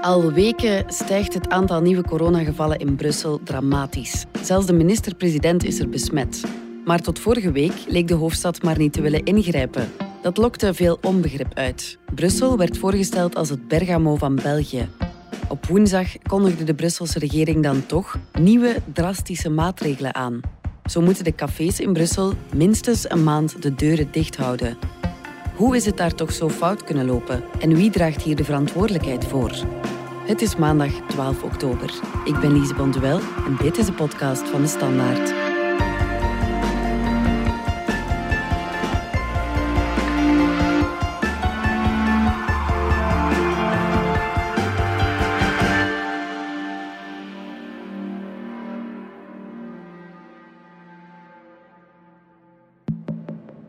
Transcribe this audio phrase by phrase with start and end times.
[0.00, 4.24] Al weken stijgt het aantal nieuwe coronagevallen in Brussel dramatisch.
[4.42, 6.44] Zelfs de minister-president is er besmet.
[6.84, 9.92] Maar tot vorige week leek de hoofdstad maar niet te willen ingrijpen.
[10.22, 11.98] Dat lokte veel onbegrip uit.
[12.14, 14.88] Brussel werd voorgesteld als het Bergamo van België.
[15.48, 20.40] Op woensdag kondigde de Brusselse regering dan toch nieuwe drastische maatregelen aan.
[20.84, 24.99] Zo moeten de cafés in Brussel minstens een maand de deuren dicht houden.
[25.60, 27.42] Hoe is het daar toch zo fout kunnen lopen?
[27.58, 29.50] En wie draagt hier de verantwoordelijkheid voor?
[30.26, 31.94] Het is maandag 12 oktober.
[32.24, 35.32] Ik ben Lise Bonduel en dit is de podcast van de Standaard.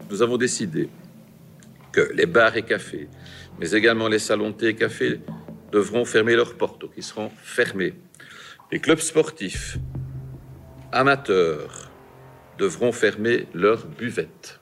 [0.09, 0.89] Nous avons décidé
[1.91, 3.07] que les bars et cafés,
[3.59, 5.19] mais également les salons de thé et cafés,
[5.71, 7.93] devront fermer leurs portes, ou qui seront fermés.
[8.71, 9.77] Les clubs sportifs
[10.91, 11.91] amateurs
[12.57, 14.59] devront fermer leurs buvettes.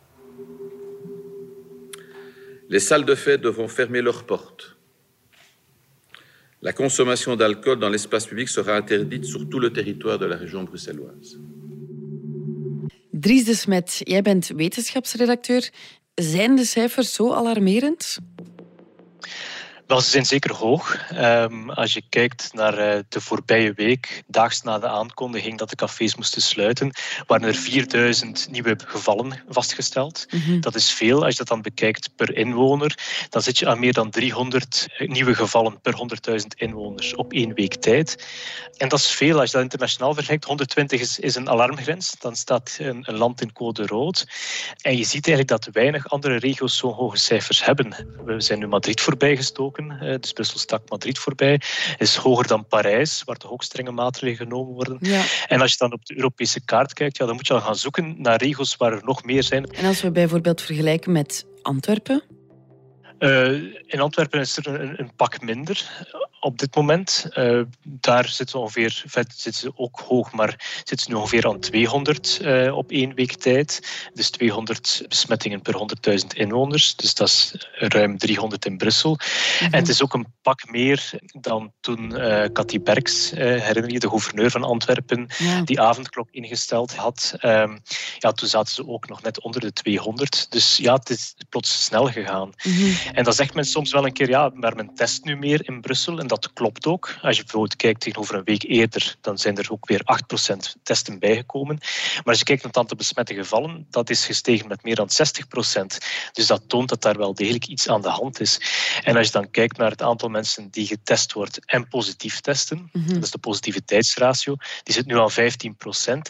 [2.69, 4.77] Les salles de fête devront fermer leurs portes.
[6.61, 10.63] La consommation d'alcool dans l'espace public sera interdite sur tout le territoire de la région
[10.63, 11.39] bruxelloise.
[13.13, 14.53] Dries de Smet, jij bent.
[16.21, 18.17] Zijn de cijfers zo alarmerend?
[19.89, 21.11] Wel, ze zijn zeker hoog.
[21.13, 25.75] Um, als je kijkt naar uh, de voorbije week, daags na de aankondiging dat de
[25.75, 26.91] cafés moesten sluiten,
[27.27, 30.25] waren er 4000 nieuwe gevallen vastgesteld.
[30.29, 30.61] Mm -hmm.
[30.61, 31.23] Dat is veel.
[31.23, 32.97] Als je dat dan bekijkt per inwoner,
[33.29, 35.93] dan zit je aan meer dan 300 nieuwe gevallen per
[36.29, 38.27] 100.000 inwoners op één week tijd.
[38.77, 39.39] En dat is veel.
[39.39, 42.15] Als je dat internationaal vergelijkt, 120 is, is een alarmgrens.
[42.19, 44.27] Dan staat een, een land in code rood.
[44.81, 48.07] En je ziet eigenlijk dat weinig andere regio's zo'n hoge cijfers hebben.
[48.25, 49.77] We zijn nu Madrid voorbijgestoken.
[50.19, 51.61] Dus Brussel stak Madrid voorbij.
[51.97, 54.97] Is hoger dan Parijs, waar toch ook strenge maatregelen genomen worden.
[55.01, 55.23] Ja.
[55.47, 57.75] En als je dan op de Europese kaart kijkt, ja, dan moet je al gaan
[57.75, 59.65] zoeken naar regio's waar er nog meer zijn.
[59.65, 62.23] En als we bijvoorbeeld vergelijken met Antwerpen?
[63.19, 63.51] Uh,
[63.85, 66.05] in Antwerpen is er een, een pak minder
[66.39, 67.27] op dit moment.
[67.33, 71.47] Uh, daar zitten we ongeveer, vet zitten ze ook hoog, maar zitten ze nu ongeveer
[71.47, 73.99] aan 200 uh, op één week tijd.
[74.13, 75.73] Dus 200 besmettingen per
[76.09, 76.95] 100.000 inwoners.
[76.95, 79.19] Dus dat is ruim 300 in Brussel.
[79.19, 79.67] -hmm.
[79.73, 84.09] En het is ook een pak meer dan toen uh, Cathy Berks, herinner je, de
[84.09, 85.61] gouverneur van Antwerpen, ja.
[85.61, 87.33] die avondklok ingesteld had.
[87.41, 87.81] Um,
[88.17, 90.51] ja, toen zaten ze ook nog net onder de 200.
[90.51, 92.51] Dus ja, het is plots snel gegaan.
[92.55, 92.93] -hmm.
[93.13, 95.81] En dan zegt men soms wel een keer, ja, maar men test nu meer in
[95.81, 96.19] Brussel.
[96.19, 97.15] En dat klopt ook.
[97.21, 101.19] Als je bijvoorbeeld kijkt tegenover een week eerder, dan zijn er ook weer 8% testen
[101.19, 101.77] bijgekomen.
[102.15, 105.09] Maar als je kijkt naar het aantal besmette gevallen, dat is gestegen met meer dan
[105.09, 105.97] 60%.
[106.31, 108.61] Dus dat toont dat daar wel degelijk iets aan de hand is.
[109.03, 112.89] En als je dan kijkt naar het aantal mensen die getest wordt en positief testen,
[112.91, 113.13] mm -hmm.
[113.13, 115.35] dat is de positiviteitsratio, die zit nu aan 15%.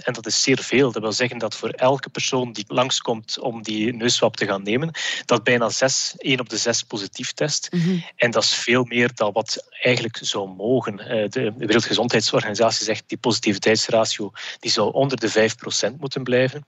[0.03, 0.91] En dat is zeer veel.
[0.91, 4.91] Dat wil zeggen dat voor elke persoon die langskomt om die neuswap te gaan nemen,
[5.25, 7.67] dat bijna 6, 1 op de 6 positief test.
[7.71, 8.03] Mm -hmm.
[8.15, 10.95] En dat is veel meer dan wat eigenlijk zou mogen.
[11.29, 15.51] De Wereldgezondheidsorganisatie zegt die positiviteitsratio die zou onder de
[15.91, 16.65] 5% moeten blijven.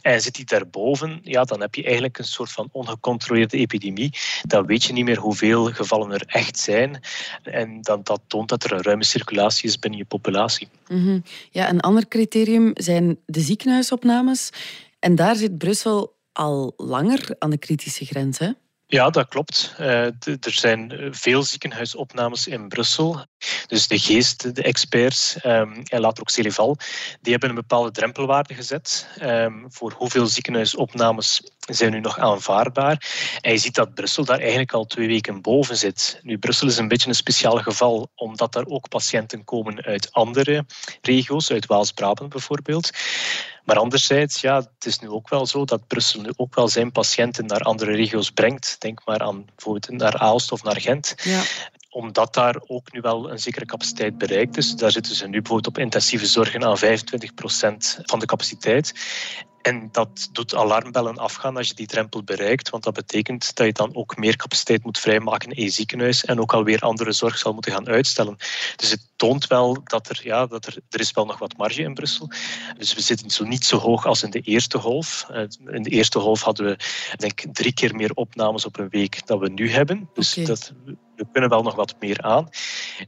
[0.00, 4.12] En zit die daarboven, ja, dan heb je eigenlijk een soort van ongecontroleerde epidemie.
[4.42, 7.00] Dan weet je niet meer hoeveel gevallen er echt zijn.
[7.42, 10.68] En dan, dat toont dat er een ruime circulatie is binnen je populatie.
[10.86, 11.22] -hmm.
[11.50, 14.50] Ja, een ander criterium zijn de ziekenhuisopnames.
[14.98, 18.50] En daar zit Brussel al langer aan de kritische grens, hè?
[18.86, 19.74] Ja, dat klopt.
[19.80, 23.24] Uh, er zijn veel ziekenhuisopnames in Brussel.
[23.66, 26.76] Dus de geest, de experts um, en later ook Celival,
[27.20, 33.10] die hebben een bepaalde drempelwaarde gezet um, voor hoeveel ziekenhuisopnames zijn nu nog aanvaardbaar.
[33.40, 36.20] En je ziet dat Brussel daar eigenlijk al twee weken boven zit.
[36.22, 40.64] Nu, Brussel is een beetje een speciaal geval, omdat daar ook patiënten komen uit andere
[41.00, 42.90] regio's, uit Waals-Brabant bijvoorbeeld.
[43.64, 46.92] Maar anderzijds, ja, het is nu ook wel zo dat Brussel nu ook wel zijn
[46.92, 48.76] patiënten naar andere regio's brengt.
[48.78, 51.14] Denk maar aan bijvoorbeeld naar Aalst of naar Gent.
[51.16, 51.42] Ja
[51.94, 54.74] omdat daar ook nu wel een zekere capaciteit bereikt is.
[54.74, 56.80] Daar zitten ze nu bijvoorbeeld op intensieve zorgen aan 25%
[58.02, 58.92] van de capaciteit.
[59.62, 63.72] En dat doet alarmbellen afgaan als je die drempel bereikt, want dat betekent dat je
[63.72, 67.52] dan ook meer capaciteit moet vrijmaken in je ziekenhuis en ook alweer andere zorg zal
[67.52, 68.36] moeten gaan uitstellen.
[68.76, 71.82] Dus het toont wel dat er, ja, dat er, er is wel nog wat marge
[71.82, 72.30] in Brussel.
[72.78, 75.26] Dus we zitten zo niet zo hoog als in de eerste golf.
[75.66, 76.76] In de eerste golf hadden we
[77.16, 80.10] denk drie keer meer opnames op een week dan we nu hebben.
[80.14, 80.44] Dus okay.
[80.44, 80.72] dat,
[81.16, 82.48] we kunnen wel nog wat meer aan.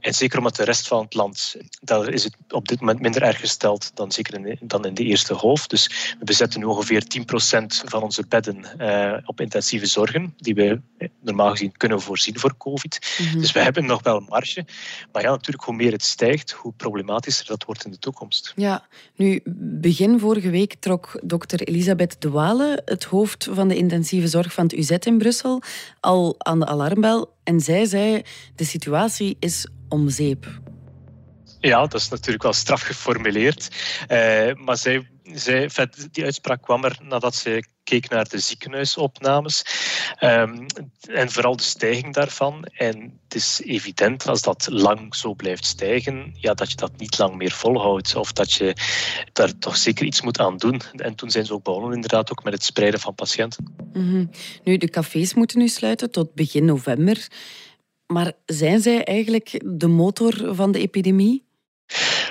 [0.01, 3.21] En zeker omdat de rest van het land, daar is het op dit moment minder
[3.21, 5.67] erg gesteld dan zeker in de, dan in de eerste golf.
[5.67, 10.81] Dus we bezetten nu ongeveer 10% van onze bedden uh, op intensieve zorgen, die we
[11.21, 13.17] normaal gezien kunnen voorzien voor COVID.
[13.19, 13.39] Mhm.
[13.39, 14.65] Dus we hebben nog wel marge.
[15.11, 18.53] Maar ja, natuurlijk, hoe meer het stijgt, hoe problematischer dat wordt in de toekomst.
[18.55, 19.41] Ja, nu,
[19.81, 24.63] begin vorige week trok dokter Elisabeth de Wale, het hoofd van de intensieve zorg van
[24.63, 25.61] het UZ in Brussel,
[25.99, 27.35] al aan de alarmbel.
[27.47, 28.21] En zij zei,
[28.55, 30.59] de situatie is om zeep.
[31.59, 33.69] Ja, dat is natuurlijk wel straf geformuleerd.
[34.07, 35.69] Uh, maar zij, zij,
[36.11, 39.65] die uitspraak kwam er nadat ze keek naar de ziekenhuisopnames
[40.19, 40.65] um,
[41.09, 42.63] en vooral de stijging daarvan.
[42.63, 47.17] En het is evident als dat lang zo blijft stijgen, ja, dat je dat niet
[47.17, 48.75] lang meer volhoudt of dat je
[49.33, 50.81] daar toch zeker iets moet aan doen.
[50.95, 53.75] En toen zijn ze ook begonnen inderdaad ook met het spreiden van patiënten.
[53.93, 54.29] Mm
[54.63, 57.27] Nu, de cafés moeten nu sluiten tot begin november.
[58.07, 61.46] Maar zijn zij eigenlijk de motor van de epidemie?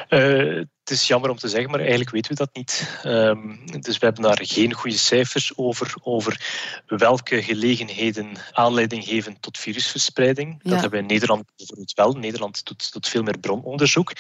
[0.09, 3.01] Uh, het is jammer om te zeggen, maar eigenlijk weten we dat niet.
[3.05, 6.41] Um, dus we hebben daar geen goede cijfers over, over
[6.87, 10.63] welke gelegenheden aanleiding geven tot virusverspreiding.
[10.63, 12.13] Dat hebben we in Nederland bijvoorbeeld wel.
[12.13, 14.13] Nederland doet, doet veel meer brononderzoek.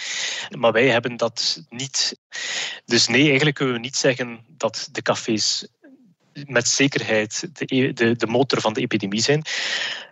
[0.59, 2.19] Maar wij hebben dat niet.
[2.85, 5.67] Dus nee, eigenlijk kunnen we niet zeggen dat de cafés
[6.45, 9.43] met zekerheid de, e- de, de motor van de epidemie zijn.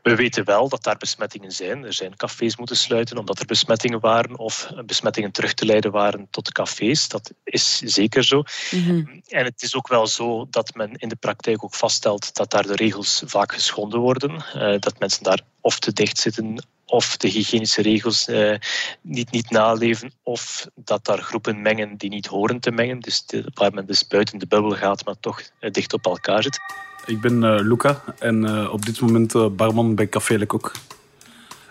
[0.03, 1.85] We weten wel dat daar besmettingen zijn.
[1.85, 6.27] Er zijn cafés moeten sluiten omdat er besmettingen waren of besmettingen terug te leiden waren
[6.31, 7.09] tot cafés.
[7.09, 8.43] Dat is zeker zo.
[8.71, 9.21] Mhm.
[9.29, 12.67] En het is ook wel zo dat men in de praktijk ook vaststelt dat daar
[12.67, 14.45] de regels vaak geschonden worden.
[14.57, 16.65] Uh, dat mensen daar of te dicht zitten
[16.95, 18.55] of de hygiënische regels uh,
[19.01, 23.25] niet, niet naleven, of dat daar groepen mengen die niet horen te mengen, dus
[23.55, 26.61] waar men dus buiten de bubbel gaat, maar toch uh, dicht op elkaar zit.
[27.07, 30.71] Ik ben uh, Luca en op dit moment barman bij Café Le Coq.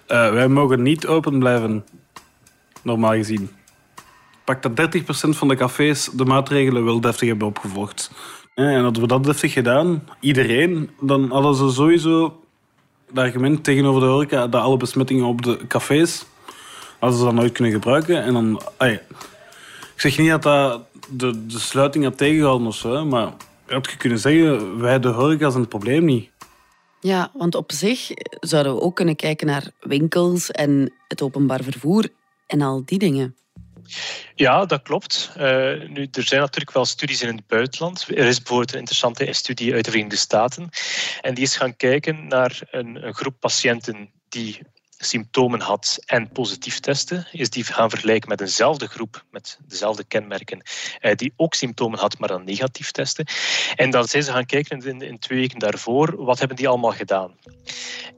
[0.08, 1.86] wij mogen niet open blijven,
[2.82, 3.50] normaal gezien.
[4.44, 8.12] Pak dat 30% van de cafés de maatregelen wel deftig hebben opgevolgd.
[8.56, 12.43] En hadden we dat deftig gedaan, iedereen, dan hadden ze sowieso
[13.14, 16.26] het argument tegenover de horeca dat alle besmettingen op de cafés
[17.00, 18.24] hadden ze dat nooit kunnen gebruiken.
[18.24, 19.02] En dan, ik
[19.96, 23.34] zeg niet dat dat de, de sluiting had tegengehouden of zo, maar
[23.66, 26.30] had je kunnen zeggen, wij de horeca zijn het probleem niet.
[27.00, 32.08] Ja, want op zich zouden we ook kunnen kijken naar winkels en het openbaar vervoer
[32.48, 33.36] en al die dingen.
[34.36, 35.32] Ja, dat klopt.
[35.38, 35.44] Uh,
[35.88, 38.08] nu, er zijn natuurlijk wel studies in het buitenland.
[38.08, 40.70] Er is bijvoorbeeld een interessante studie uit de Verenigde Staten.
[41.22, 44.60] En die is gaan kijken naar een, een groep patiënten die
[45.04, 50.62] symptomen had en positief testen, is die gaan vergelijken met eenzelfde groep met dezelfde kenmerken,
[51.00, 53.26] eh, die ook symptomen had, maar dan negatief testen.
[53.76, 56.92] En dan zijn ze gaan kijken in, in twee weken daarvoor, wat hebben die allemaal
[56.92, 57.32] gedaan?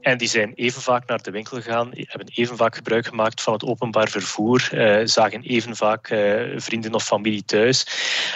[0.00, 3.52] En die zijn even vaak naar de winkel gegaan, hebben even vaak gebruik gemaakt van
[3.52, 7.86] het openbaar vervoer, eh, zagen even vaak eh, vrienden of familie thuis.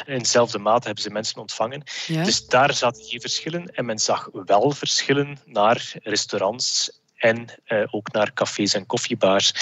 [0.07, 1.83] In dezelfde mate hebben ze mensen ontvangen.
[2.07, 3.75] Dus daar zaten geen verschillen.
[3.75, 9.53] En men zag wel verschillen naar restaurants en uh, ook naar cafés en koffiebars.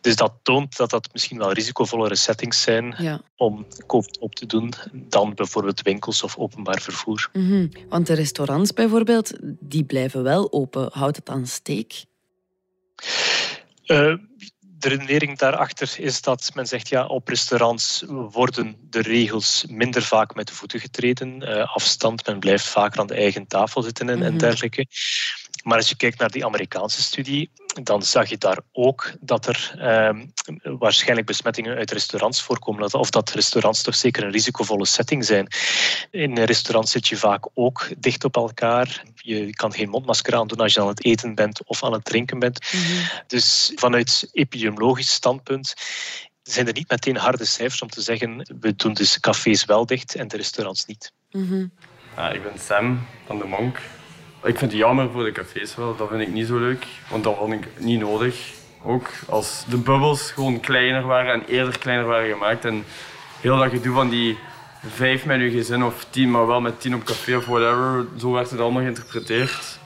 [0.00, 3.20] Dus dat toont dat dat misschien wel risicovollere settings zijn ja.
[3.36, 7.30] om COVID op te doen dan bijvoorbeeld winkels of openbaar vervoer.
[7.32, 7.70] Mm -hmm.
[7.88, 10.88] Want de restaurants bijvoorbeeld, die blijven wel open.
[10.92, 12.04] Houdt het dan steek?
[13.86, 14.14] Uh,
[14.78, 20.34] de redenering daarachter is dat men zegt ja, op restaurants worden de regels minder vaak
[20.34, 21.42] met de voeten getreden.
[21.42, 24.38] Uh, afstand, men blijft vaker aan de eigen tafel zitten en, en mhm.
[24.38, 24.86] dergelijke.
[25.64, 27.50] Maar als je kijkt naar die Amerikaanse studie,
[27.82, 30.20] dan zag je daar ook dat er eh,
[30.62, 32.92] waarschijnlijk besmettingen uit restaurants voorkomen.
[32.92, 35.46] Of dat restaurants toch zeker een risicovolle setting zijn.
[36.10, 39.02] In een restaurant zit je vaak ook dicht op elkaar.
[39.14, 42.38] Je kan geen mondmasker aandoen als je aan het eten bent of aan het drinken
[42.38, 42.72] bent.
[42.72, 42.82] Mhm.
[43.26, 45.74] Dus vanuit epidemiologisch standpunt
[46.42, 50.14] zijn er niet meteen harde cijfers om te zeggen we doen dus cafés wel dicht
[50.14, 51.12] en de restaurants niet.
[51.30, 51.72] Mm
[52.18, 53.80] ja, ik ben Sam van de Monk.
[54.44, 56.86] Ik vind het jammer voor de cafés wel, dat vind ik niet zo leuk.
[57.10, 58.52] Want dat vond ik niet nodig.
[58.84, 62.64] Ook als de bubbels gewoon kleiner waren en eerder kleiner waren gemaakt.
[62.64, 62.84] En
[63.40, 64.38] heel dat gedoe van die
[64.86, 68.32] vijf met je gezin of tien, maar wel met tien op café of whatever, zo
[68.32, 69.78] werd het allemaal geïnterpreteerd.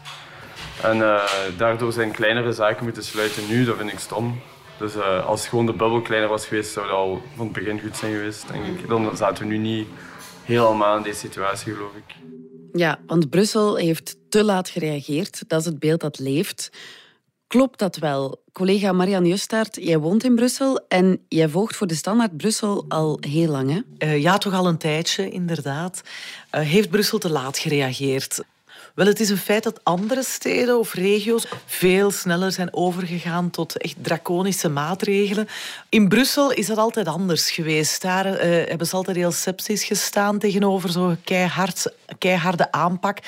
[0.83, 1.23] En uh,
[1.57, 4.41] daardoor zijn kleinere zaken moeten sluiten nu, dat vind ik stom.
[4.79, 7.81] Dus uh, als gewoon de bubbel kleiner was geweest, zou dat al van het begin
[7.81, 8.89] goed zijn geweest, denk ik.
[8.89, 9.89] Dan zaten we nu niet
[10.45, 12.15] helemaal in deze situatie, geloof ik.
[12.73, 15.43] Ja, want Brussel heeft te laat gereageerd.
[15.47, 16.71] Dat is het beeld dat leeft.
[17.47, 18.43] Klopt dat wel?
[18.53, 23.19] Collega Marianne Justaert, jij woont in Brussel en jij volgt voor de Standaard Brussel al
[23.21, 24.07] heel lang, hè?
[24.07, 26.01] Uh, ja, toch al een tijdje, inderdaad.
[26.55, 28.43] Uh, heeft Brussel te laat gereageerd?
[28.95, 33.79] Wel, het is een feit dat andere steden of regio's veel sneller zijn overgegaan tot
[33.79, 35.49] echt draconische maatregelen.
[35.89, 38.03] In Brussel is dat altijd anders geweest.
[38.03, 43.19] Daar uh, hebben ze altijd heel sceptisch gestaan tegenover zo'n keihard, keiharde aanpak.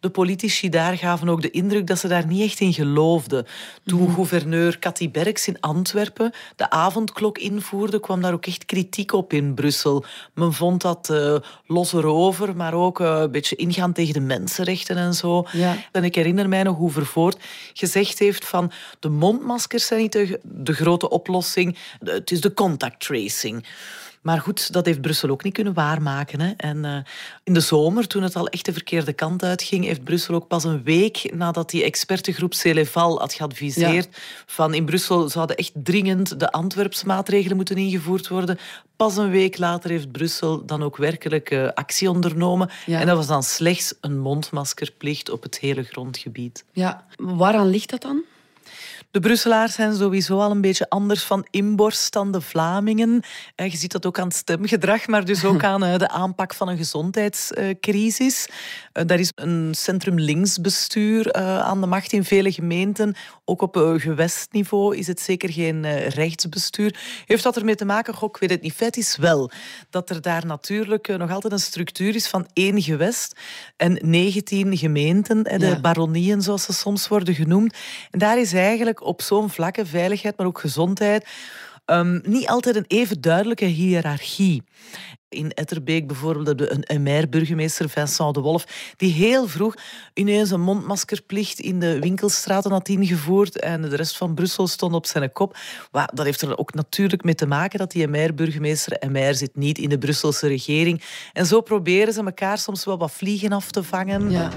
[0.00, 3.46] De politici daar gaven ook de indruk dat ze daar niet echt in geloofden.
[3.84, 9.12] Toen mm gouverneur Cathy Berks in Antwerpen de avondklok invoerde, kwam daar ook echt kritiek
[9.12, 10.04] op in Brussel.
[10.34, 14.96] Men vond dat uh, los erover, maar ook uh, een beetje ingaan tegen de mensenrechten
[14.96, 15.46] en zo.
[15.52, 15.76] Ja.
[15.92, 17.36] En ik herinner mij nog hoe Vervoort
[17.72, 23.00] gezegd heeft van de mondmaskers zijn niet de, de grote oplossing, het is de contact
[23.00, 23.66] tracing.
[24.24, 26.40] Maar goed, dat heeft Brussel ook niet kunnen waarmaken.
[26.40, 26.52] Hè.
[26.56, 26.96] En uh,
[27.42, 30.64] in de zomer, toen het al echt de verkeerde kant uitging, heeft Brussel ook pas
[30.64, 34.18] een week nadat die expertengroep Celeval had geadviseerd ja.
[34.46, 38.58] van in Brussel zouden echt dringend de Antwerpse maatregelen moeten ingevoerd worden.
[38.96, 42.70] Pas een week later heeft Brussel dan ook werkelijk uh, actie ondernomen.
[42.86, 43.00] Ja.
[43.00, 46.64] En dat was dan slechts een mondmaskerplicht op het hele grondgebied.
[46.72, 48.22] Ja, waaraan ligt dat dan?
[49.14, 53.22] De Brusselaars zijn sowieso al een beetje anders van inborst dan de Vlamingen.
[53.54, 56.54] Eh, je ziet dat ook aan het stemgedrag, maar dus ook aan eh, de aanpak
[56.54, 58.48] van een gezondheidscrisis.
[58.92, 63.14] Eh, daar is een centrum-linksbestuur aan de macht in vele gemeenten.
[63.44, 66.96] Ook op gewestniveau is het zeker geen rechtsbestuur.
[67.26, 68.14] Heeft dat ermee te maken?
[68.14, 68.72] Goh, ik weet het niet.
[68.72, 69.50] Feit is wel
[69.90, 73.40] dat er daar natuurlijk nog altijd een structuur is van één gewest
[73.76, 77.76] en 19 gemeenten, de baronieën zoals ze soms worden genoemd.
[78.10, 81.26] En daar is eigenlijk op zo'n vlakke, veiligheid, maar ook gezondheid,
[81.86, 84.62] um, niet altijd een even duidelijke hiërarchie.
[85.28, 89.74] In Etterbeek bijvoorbeeld hebben een MR-burgemeester, Vincent de Wolf, die heel vroeg
[90.14, 95.06] ineens een mondmaskerplicht in de winkelstraten had ingevoerd en de rest van Brussel stond op
[95.06, 95.56] zijn kop.
[95.90, 99.78] Maar dat heeft er ook natuurlijk mee te maken dat die MR-burgemeester, MR zit niet
[99.78, 101.02] in de Brusselse regering.
[101.32, 104.30] En zo proberen ze elkaar soms wel wat vliegen af te vangen.
[104.30, 104.50] Ja.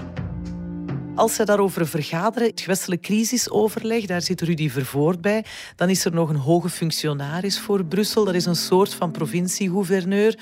[1.18, 5.46] Als ze daarover vergaderen, het gewestelijk crisisoverleg, daar zit Rudy Vervoort bij.
[5.76, 8.26] Dan is er nog een hoge functionaris voor Brussel.
[8.26, 10.40] Dat is een soort van provinciegouverneur.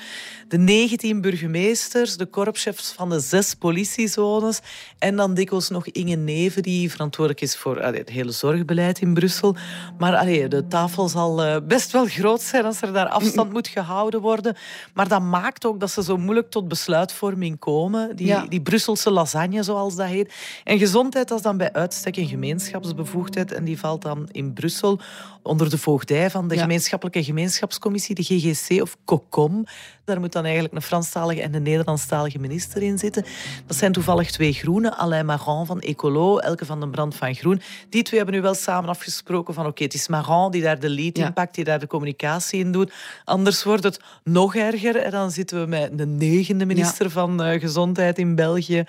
[0.48, 4.60] De 19 burgemeesters, de korpschefs van de zes politiezones.
[4.98, 9.14] En dan dikwijls nog Inge Neven, die verantwoordelijk is voor allee, het hele zorgbeleid in
[9.14, 9.56] Brussel.
[9.98, 13.68] Maar allee, de tafel zal uh, best wel groot zijn als er daar afstand moet
[13.68, 14.56] gehouden worden.
[14.94, 18.16] Maar dat maakt ook dat ze zo moeilijk tot besluitvorming komen.
[18.16, 18.46] Die, ja.
[18.48, 20.32] die Brusselse lasagne, zoals dat heet.
[20.66, 25.00] En gezondheid dat is dan bij uitstek een gemeenschapsbevoegdheid en die valt dan in Brussel
[25.42, 29.66] onder de voogdij van de gemeenschappelijke gemeenschapscommissie, de GGC of COCOM.
[30.04, 33.24] Daar moet dan eigenlijk een Franstalige en een Nederlandstalige minister in zitten.
[33.66, 37.60] Dat zijn toevallig twee groenen, Alain Marant van Ecolo, Elke van den Brand van Groen.
[37.88, 40.90] Die twee hebben nu wel samen afgesproken van oké, het is Marant die daar de
[40.90, 42.92] lead in pakt, die daar de communicatie in doet.
[43.24, 47.60] Anders wordt het nog erger en dan zitten we met de negende minister van uh,
[47.60, 48.84] Gezondheid in België.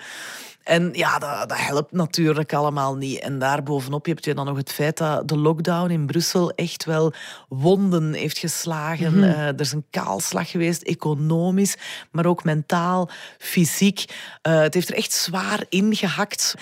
[0.68, 3.18] En ja, dat, dat, helpt natuurlijk allemaal niet.
[3.18, 7.12] En daarbovenop heb je dan nog het feit dat de lockdown in Brussel echt wel
[7.48, 9.16] wonden heeft geslagen.
[9.16, 11.76] Mm er is een kaalslag geweest, economisch,
[12.10, 14.04] maar ook mentaal, fysiek.
[14.42, 16.54] Uh, het heeft er echt zwaar ingehakt.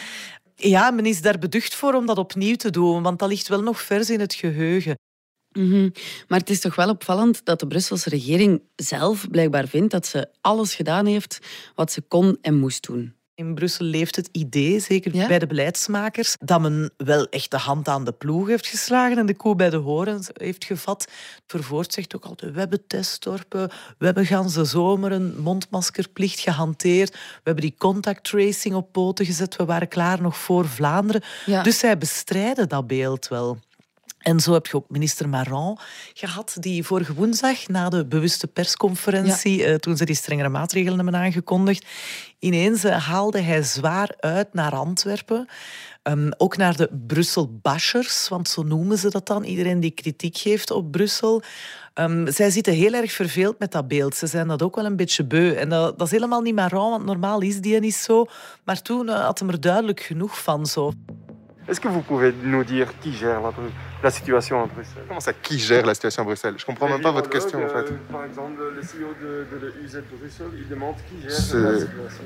[0.55, 3.63] Ja, men is daar beducht voor om dat opnieuw te doen, want dat ligt wel
[3.63, 4.95] nog vers in het geheugen.
[5.53, 5.93] Mm -hmm.
[6.29, 10.29] Maar het is toch wel opvallend dat de Brusselse regering zelf blijkbaar vindt dat ze
[10.41, 11.39] alles gedaan heeft
[11.75, 13.16] wat ze kon en moest doen.
[13.37, 17.89] In Brussel leeft het idee, zeker bij de beleidsmakers, dat men wel echt de hand
[17.89, 21.09] aan de ploeg heeft geslagen en de koe bij de horens heeft gevat.
[21.47, 27.41] Vervoort zegt ook altijd, we hebben testdorpen, we hebben ganse zomer een mondmaskerplicht gehanteerd, we
[27.43, 31.23] hebben die contact tracing op poten gezet, we waren klaar nog voor Vlaanderen.
[31.63, 33.59] Dus zij bestrijden dat beeld wel.
[34.27, 35.81] En zo heb je ook minister Marant
[36.15, 41.21] gehad, die vorige woensdag na de bewuste persconferentie, eh, toen ze die strengere maatregelen hebben
[41.21, 41.87] aangekondigd,
[42.39, 45.49] ineens eh, haalde hij zwaar uit naar Antwerpen.
[46.03, 49.45] Um, ook naar de Brussel-bashers, want zo noemen ze dat dan.
[49.45, 51.43] Iedereen die kritiek geeft op Brussel.
[51.95, 54.15] Um, zij zitten heel erg verveeld met dat beeld.
[54.15, 55.55] Ze zijn dat ook wel een beetje beu.
[55.55, 58.27] En dat, dat is helemaal niet Marant, want normaal is die niet zo.
[58.65, 60.67] Maar toen uh, had hij er duidelijk genoeg van.
[60.67, 60.93] Zo.
[61.67, 63.51] Est-ce que vous pouvez nous dire qui gère la,
[64.07, 66.55] la, situation à Bruxelles Comment ça, qui gère la situation à Bruxelles?
[66.57, 67.91] Je comprends même pas votre question en fait.
[67.91, 72.25] Euh, par exemple, le CEO de, de l'UZ Bruxelles, il demande qui gère la situation.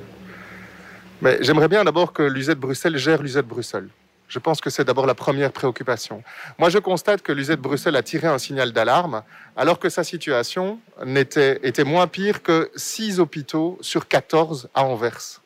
[1.23, 3.89] Mais j'aimerais bien d'abord que l'UZ Bruxelles gère l'UZ Bruxelles.
[4.29, 6.23] Je pense que c'est d'abord la première préoccupation.
[6.57, 9.25] Moi, je constate que l'UZ Bruxelles a tiré un signal d'alarme,
[9.57, 15.41] alors que sa situation était, était moins pire que 6 hôpitaux sur 14 à Anvers.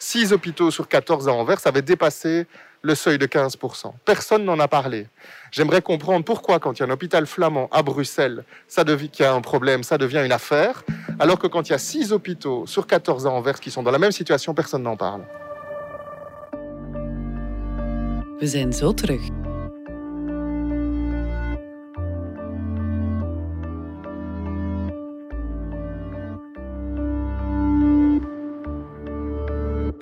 [0.00, 2.46] 6 hôpitaux sur 14 à Anvers avaient dépassé
[2.86, 3.92] le seuil de 15%.
[4.04, 5.08] Personne n'en a parlé.
[5.50, 9.34] J'aimerais comprendre pourquoi, quand il y a un hôpital flamand à Bruxelles, ça devient, a
[9.34, 10.84] un problème, ça devient une affaire,
[11.18, 13.90] alors que quand il y a 6 hôpitaux sur 14 à Anvers qui sont dans
[13.90, 15.22] la même situation, personne n'en parle.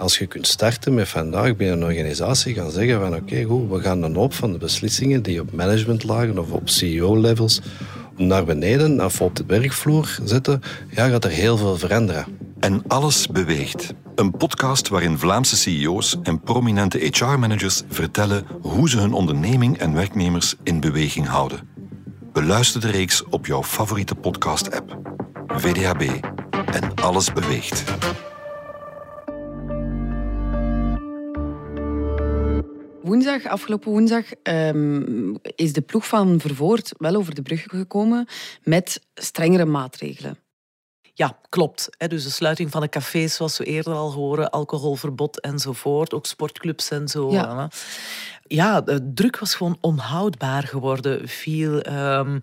[0.05, 3.81] Als je kunt starten met vandaag bij een organisatie gaan zeggen van oké, goed, we
[3.81, 7.61] gaan een hoop van de beslissingen die op managementlagen of op CEO-levels
[8.17, 12.27] naar beneden of op de werkvloer zetten, ja, gaat er heel veel veranderen.
[12.61, 13.95] En alles beweegt.
[14.15, 20.55] Een podcast waarin Vlaamse CEO's en prominente HR-managers vertellen hoe ze hun onderneming en werknemers
[20.63, 21.69] in beweging houden.
[22.33, 24.99] Beluister de reeks op jouw favoriete podcast-app.
[25.47, 26.25] VDHB.
[26.73, 27.85] En alles beweegt.
[33.05, 38.27] Woensdag, afgelopen woensdag, um, is de ploeg van Vervoort wel over de brug gekomen
[38.63, 40.39] met strengere maatregelen.
[41.17, 41.89] Ja, klopt.
[42.09, 46.91] Dus de sluiting van de cafés, zoals we eerder al horen, alcoholverbod enzovoort, ook sportclubs
[46.91, 47.31] en zo.
[47.31, 47.69] Ja
[48.47, 51.29] ja, de druk was gewoon onhoudbaar geworden.
[51.29, 52.41] Viel um,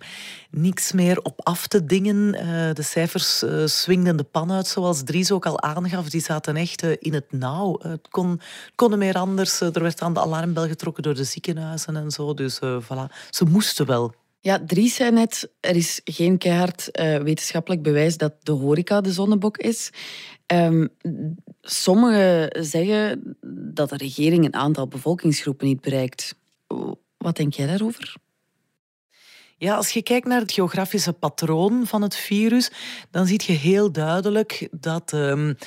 [0.50, 2.36] niks meer op af te dingen.
[2.36, 6.10] Uh, de cijfers uh, swingden de pan uit, zoals Dries ook al aangaf.
[6.10, 7.80] Die zaten echt uh, in het nauw.
[7.82, 8.42] het kon,
[8.76, 9.62] kon meer anders.
[9.62, 12.34] er werd aan de alarmbel getrokken door de ziekenhuizen en zo.
[12.34, 14.14] Dus voilà, ze moesten wel.
[14.44, 16.90] Ja, Dries zei net, er is geen keihard
[17.24, 19.90] wetenschappelijk bewijs dat de horeca de zonnebok is.
[20.48, 20.90] Um,
[21.62, 23.38] sommigen zeggen
[23.74, 26.36] dat de regering een aantal bevolkingsgroepen niet bereikt.
[27.18, 28.16] Wat denk jij daarover?
[29.62, 32.72] Ja, als je kijkt naar het geografische patroon van het virus,
[33.12, 35.58] dan zie je heel duidelijk dat um,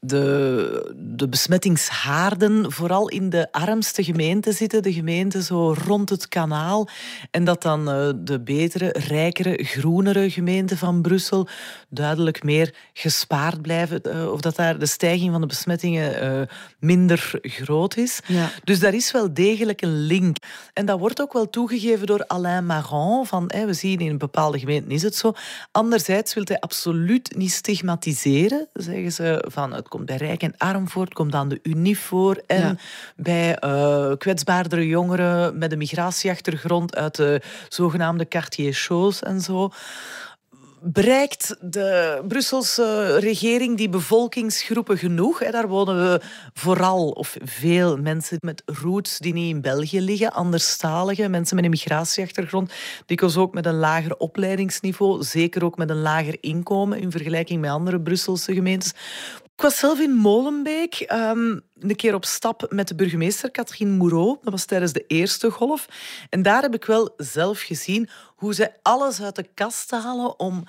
[0.00, 6.88] de, de besmettingshaarden vooral in de armste gemeenten zitten, de gemeenten zo rond het kanaal.
[7.30, 11.48] En dat dan uh, de betere, rijkere, groenere gemeenten van Brussel
[11.88, 14.00] duidelijk meer gespaard blijven.
[14.06, 16.46] Uh, of dat daar de stijging van de besmettingen uh,
[16.78, 18.20] minder groot is.
[18.26, 18.50] Ja.
[18.64, 20.36] Dus daar is wel degelijk een link.
[20.72, 24.90] En dat wordt ook wel toegegeven door Alain Marant van we zien in bepaalde gemeenten
[24.90, 25.32] is het zo.
[25.70, 28.68] Anderzijds wil hij absoluut niet stigmatiseren.
[28.72, 32.00] Zeggen ze van het komt bij rijk en arm voor, het komt aan de UNIF
[32.00, 32.42] voor.
[32.46, 32.78] En
[33.16, 39.70] bij uh, kwetsbaardere jongeren met een migratieachtergrond uit de zogenaamde quartier-shows en zo
[40.86, 45.50] bereikt de Brusselse regering die bevolkingsgroepen genoeg?
[45.50, 46.20] Daar wonen we
[46.54, 51.70] vooral, of veel mensen met roots die niet in België liggen, anderstalige, mensen met een
[51.70, 52.72] migratieachtergrond,
[53.06, 57.70] dikwijls ook met een lager opleidingsniveau, zeker ook met een lager inkomen in vergelijking met
[57.70, 58.92] andere Brusselse gemeentes.
[59.56, 64.38] Ik was zelf in Molenbeek um, een keer op stap met de burgemeester Katrien Moureau.
[64.42, 65.86] Dat was tijdens de eerste golf.
[66.30, 70.64] En daar heb ik wel zelf gezien hoe ze alles uit de kast halen om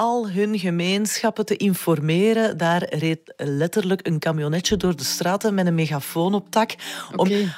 [0.00, 2.56] al hun gemeenschappen te informeren.
[2.56, 6.74] Daar reed letterlijk een camionetje door de straten met een megafoon op tak.
[7.16, 7.48] Om uh,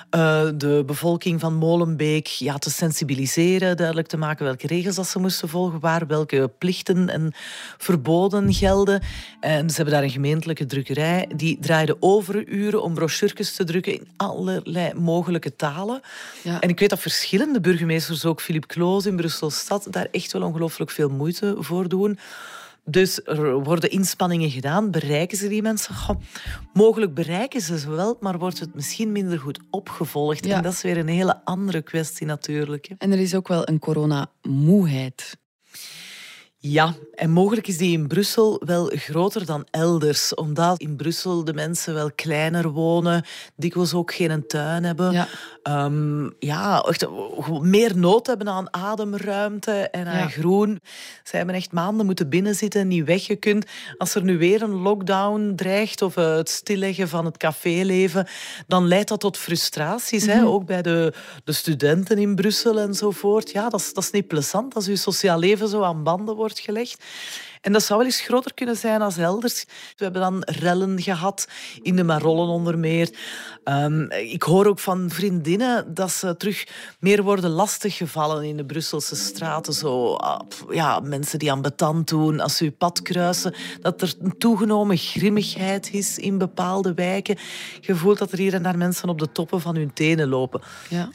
[0.55, 5.49] de bevolking van Molenbeek ja, te sensibiliseren, duidelijk te maken welke regels dat ze moesten
[5.49, 7.33] volgen, waar welke plichten en
[7.79, 9.03] verboden gelden.
[9.41, 11.29] En ze hebben daar een gemeentelijke drukkerij.
[11.37, 16.01] Die draaide overuren om brochures te drukken in allerlei mogelijke talen.
[16.43, 16.61] Ja.
[16.61, 20.91] En ik weet dat verschillende burgemeesters, ook Philippe Kloos in Brussel-Stad, daar echt wel ongelooflijk
[20.91, 22.19] veel moeite voor doen.
[22.85, 24.91] Dus er worden inspanningen gedaan.
[24.91, 25.95] Bereiken ze die mensen?
[25.95, 26.21] Goh,
[26.73, 30.47] mogelijk bereiken ze ze wel, maar wordt het misschien minder goed opgevolgd.
[30.47, 32.91] En dat is weer een hele andere kwestie natuurlijk.
[32.99, 35.41] En er is ook wel een coronamoeheid.
[36.65, 40.35] Ja, en mogelijk is die in Brussel wel groter dan elders.
[40.35, 43.25] Omdat in Brussel de mensen wel kleiner wonen,
[43.57, 45.13] dikwijls ook geen tuin hebben.
[45.13, 45.29] Ja,
[45.85, 47.07] um, ja echt
[47.61, 50.81] meer nood hebben aan ademruimte en aan groen.
[51.23, 53.67] Zij hebben echt maanden moeten binnenzitten, niet weggekund.
[53.99, 58.27] Als er nu weer een lockdown dreigt of het stilleggen van het caféleven,
[58.67, 60.27] dan leidt dat tot frustraties.
[60.27, 60.37] hè?
[60.37, 60.47] Mhm.
[60.47, 61.13] Ook bij de,
[61.45, 63.51] de studenten in Brussel enzovoort.
[63.51, 66.51] Ja, dat is, dat is niet plezant als je sociaal leven zo aan banden wordt
[66.61, 67.05] gelegd.
[67.63, 69.65] En dat zou wel eens groter kunnen zijn als elders.
[69.97, 71.49] We hebben dan rellen gehad,
[71.83, 73.11] in de Marollen onder meer.
[73.65, 76.67] Um, ik hoor ook van vriendinnen dat ze terug
[76.99, 79.73] meer worden lastiggevallen in de Brusselse straten.
[79.73, 83.55] Zo, ah, ja, mensen die aan betand doen als ze je pad kruisen.
[83.81, 87.39] Dat er een toegenomen grimmigheid is in bepaalde wijken.
[87.81, 90.61] Je voelt dat er hier en daar mensen op de toppen van hun tenen lopen.
[90.89, 91.11] Ja.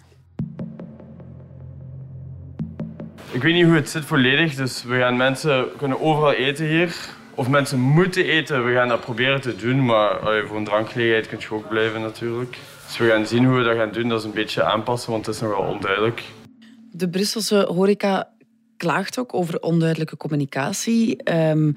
[3.31, 6.95] Ik weet niet hoe het zit volledig, dus we gaan mensen kunnen overal eten hier.
[7.35, 11.37] Of mensen moeten eten, we gaan dat proberen te doen, maar voor een drankgelegenheid kun
[11.39, 12.57] je ook blijven natuurlijk.
[12.85, 15.25] Dus we gaan zien hoe we dat gaan doen, dat is een beetje aanpassen, want
[15.25, 16.23] het is nogal onduidelijk.
[16.91, 18.29] De Brusselse horeca
[18.77, 21.33] klaagt ook over onduidelijke communicatie.
[21.33, 21.75] Um,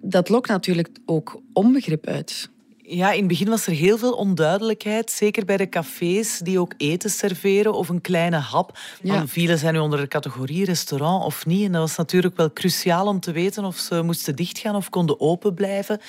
[0.00, 2.50] dat lokt natuurlijk ook onbegrip uit.
[2.86, 5.10] Ja, in het begin was er heel veel onduidelijkheid.
[5.10, 8.78] Zeker bij de cafés die ook eten serveren of een kleine hap.
[9.02, 9.26] Ja.
[9.26, 11.64] Vielen zijn nu onder de categorie restaurant of niet.
[11.64, 15.20] En dat was natuurlijk wel cruciaal om te weten of ze moesten dichtgaan of konden
[15.20, 16.00] open blijven.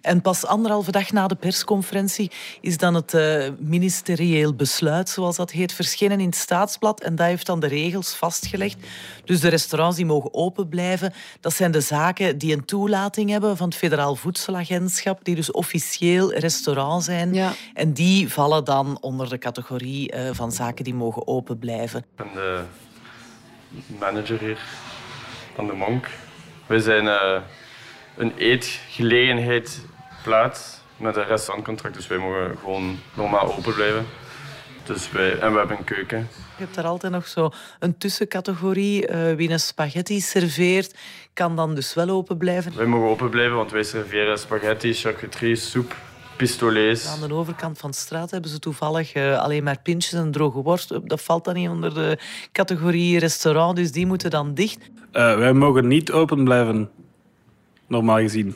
[0.00, 5.50] En pas anderhalve dag na de persconferentie is dan het uh, ministerieel besluit, zoals dat
[5.50, 7.00] heet, verschenen in het staatsblad.
[7.00, 8.76] En dat heeft dan de regels vastgelegd.
[9.24, 13.56] Dus de restaurants die mogen open blijven, dat zijn de zaken die een toelating hebben
[13.56, 17.34] van het Federaal Voedselagentschap, die dus officieel restaurant zijn.
[17.34, 17.52] Ja.
[17.74, 21.98] En die vallen dan onder de categorie uh, van zaken die mogen open blijven.
[21.98, 22.62] Ik ben de
[23.98, 24.58] manager hier
[25.54, 26.08] van de Monk.
[26.66, 27.40] We zijn uh,
[28.16, 29.80] een eetgelegenheid
[30.22, 34.06] plaats met een restaurantcontract, dus wij mogen gewoon normaal open blijven.
[34.84, 36.28] Dus wij, en we hebben een keuken.
[36.56, 39.08] Je hebt daar altijd nog zo een tussencategorie.
[39.08, 40.94] Uh, wie een spaghetti serveert,
[41.32, 42.76] kan dan dus wel open blijven.
[42.76, 45.96] Wij mogen open blijven, want wij serveren spaghetti, charcuterie, soep,
[46.36, 47.06] pistolets.
[47.06, 50.62] Aan de overkant van de straat hebben ze toevallig uh, alleen maar pintjes en droge
[50.62, 51.08] worst.
[51.08, 52.18] Dat valt dan niet onder de
[52.52, 54.78] categorie restaurant, dus die moeten dan dicht.
[55.12, 56.90] Uh, wij mogen niet open blijven,
[57.86, 58.54] normaal gezien.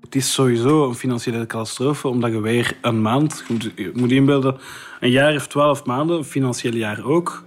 [0.00, 4.10] Het is sowieso een financiële catastrofe, omdat je weer een maand, je moet, je moet
[4.10, 4.56] inbeelden,
[5.00, 7.44] een jaar of twaalf maanden, een financieel jaar ook.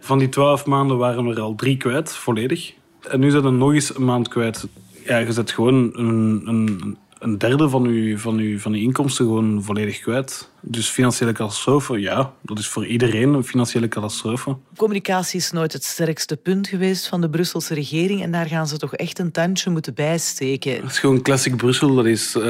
[0.00, 2.72] Van die twaalf maanden waren er al drie kwijt, volledig.
[3.08, 4.66] En nu zijn er nog eens een maand kwijt.
[5.04, 9.24] Ja, je zet gewoon een, een, een derde van je, van, uw, van uw inkomsten
[9.24, 10.50] gewoon volledig kwijt.
[10.60, 14.56] Dus financiële catastrofe, ja, dat is voor iedereen een financiële catastrofe.
[14.76, 18.76] Communicatie is nooit het sterkste punt geweest van de Brusselse regering en daar gaan ze
[18.76, 20.72] toch echt een tandje moeten bijsteken.
[20.72, 22.42] Het is gewoon classic Brussel, dat is uh,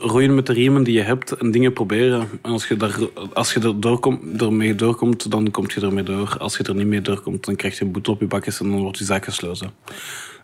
[0.00, 2.28] roeien met de riemen die je hebt en dingen proberen.
[2.42, 2.98] En als je, daar,
[3.32, 6.36] als je er doorkomt, ermee doorkomt, dan kom je ermee door.
[6.38, 8.70] Als je er niet mee doorkomt, dan krijg je een boete op je bakjes en
[8.70, 9.70] dan wordt je zaak gesloten.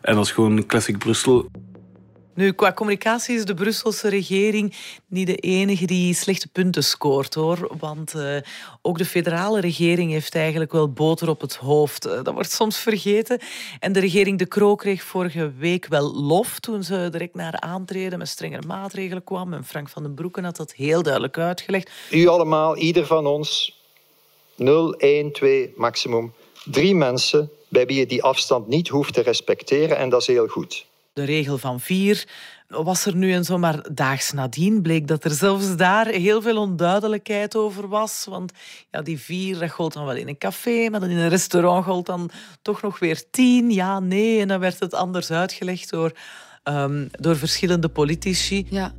[0.00, 1.48] En dat is gewoon classic Brussel.
[2.34, 4.74] Nu, qua communicatie is de Brusselse regering
[5.06, 7.70] niet de enige die slechte punten scoort, hoor.
[7.78, 8.36] Want uh,
[8.82, 12.06] ook de federale regering heeft eigenlijk wel boter op het hoofd.
[12.06, 13.38] Uh, dat wordt soms vergeten.
[13.80, 18.18] En de regering De Croo kreeg vorige week wel lof toen ze direct naar aantreden
[18.18, 19.52] met strengere maatregelen kwam.
[19.52, 21.90] En Frank van den Broeken had dat heel duidelijk uitgelegd.
[22.10, 23.78] U allemaal, ieder van ons,
[24.56, 26.32] 0, 1, 2 maximum.
[26.64, 30.46] Drie mensen bij wie je die afstand niet hoeft te respecteren en dat is heel
[30.46, 32.28] goed de regel van vier
[32.68, 36.56] was er nu en zo, maar daags nadien bleek dat er zelfs daar heel veel
[36.56, 38.26] onduidelijkheid over was.
[38.28, 38.52] Want
[38.90, 41.84] ja, die vier, dat gold dan wel in een café, maar dan in een restaurant
[41.84, 42.30] gold dan
[42.62, 43.70] toch nog weer tien.
[43.70, 46.12] Ja, nee, en dan werd het anders uitgelegd door,
[46.64, 48.66] um, door verschillende politici.
[48.70, 48.94] Ja.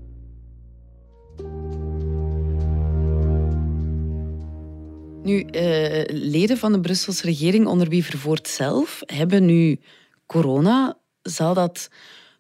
[5.24, 9.80] Nu, uh, leden van de Brusselse regering, onder wie Vervoort zelf, hebben nu
[10.26, 11.90] corona zal dat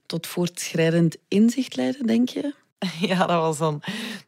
[0.05, 2.53] tot voortschrijdend inzicht leiden, denk je?
[3.09, 3.81] Ja, dat was dan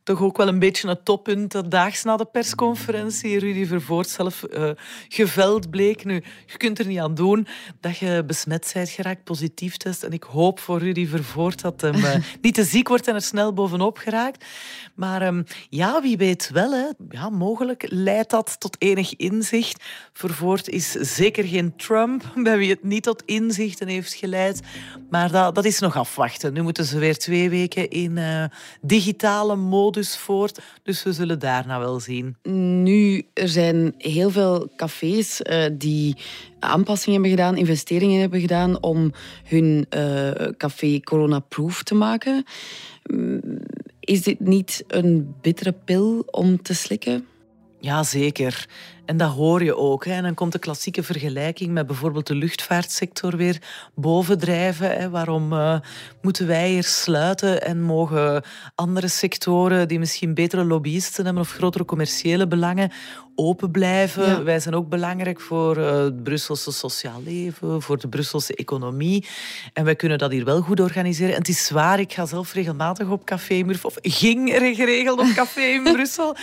[0.03, 1.71] toch ook wel een beetje het toppunt.
[1.71, 4.69] Daags na de persconferentie, Rudy Vervoort zelf uh,
[5.07, 6.05] geveld bleek.
[6.05, 7.47] Nu, je kunt er niet aan doen
[7.79, 10.03] dat je besmet bent geraakt, positief test.
[10.03, 13.21] En ik hoop voor Rudy Vervoort dat hem uh, niet te ziek wordt en er
[13.21, 14.45] snel bovenop geraakt.
[14.95, 16.71] Maar um, ja, wie weet wel.
[16.71, 16.87] Hè.
[17.09, 19.83] Ja, mogelijk leidt dat tot enig inzicht.
[20.13, 24.61] Vervoort is zeker geen Trump, bij wie het niet tot inzichten heeft geleid.
[25.09, 26.53] Maar dat, dat is nog afwachten.
[26.53, 28.42] Nu moeten ze weer twee weken in uh,
[28.82, 30.60] digitale modus voort.
[30.84, 32.36] Dus we zullen daarna wel zien.
[32.84, 36.15] Nu, er zijn heel veel cafés uh, die
[36.60, 39.12] aanpassingen hebben gedaan, investeringen hebben gedaan om
[39.43, 42.45] hun uh, café corona-proof te maken.
[43.99, 47.27] Is dit niet een bittere pil om te slikken?
[47.79, 48.65] Ja, zeker.
[49.05, 50.05] En dat hoor je ook.
[50.05, 50.11] Hè.
[50.11, 53.61] En dan komt de klassieke vergelijking met bijvoorbeeld de luchtvaartsector weer
[53.95, 54.97] bovendrijven.
[54.97, 55.09] Hè.
[55.09, 55.79] Waarom uh,
[56.21, 58.43] moeten wij hier sluiten en mogen
[58.75, 62.91] andere sectoren die misschien betere lobbyisten hebben of grotere commerciële belangen
[63.35, 64.43] open blijven?
[64.43, 69.25] Wij zijn ook belangrijk voor uh, het Brusselse sociaal leven, voor de Brusselse economie.
[69.73, 71.33] En wij kunnen dat hier wel goed organiseren.
[71.33, 75.31] En het is waar, ik ga zelf regelmatig op Café Murf, of ging geregeld op
[75.35, 76.35] café in Brussel.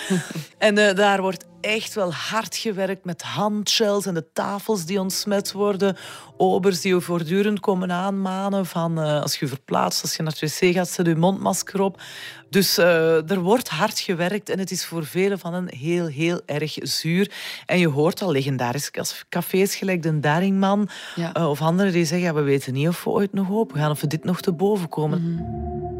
[0.59, 5.53] en uh, daar wordt echt wel hard gewerkt met handshells en de tafels die ontsmet
[5.53, 5.97] worden.
[6.37, 10.59] Obers die je voortdurend komen aanmanen van uh, als je verplaatst, als je naar het
[10.59, 12.03] wc gaat, zet je mondmasker op.
[12.51, 16.41] Dus uh, er wordt hard gewerkt en het is voor velen van hen heel, heel
[16.47, 17.33] erg zuur.
[17.67, 18.93] En je hoort al legendarische
[19.29, 21.37] cafés gelijk de Daringman ja.
[21.37, 23.91] uh, of anderen die zeggen, ja, we weten niet of we ooit nog open gaan,
[23.91, 25.21] of we dit nog te boven komen.
[25.21, 26.00] Mm -hmm.